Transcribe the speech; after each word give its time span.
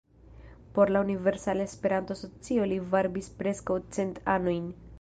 Por 0.73 0.89
la 0.95 1.01
Universala 1.07 1.67
Esperanto-Asocio 1.69 2.65
li 2.71 2.79
varbis 2.95 3.31
preskaŭ 3.43 3.79
cent 3.99 4.19
anojn. 4.37 4.67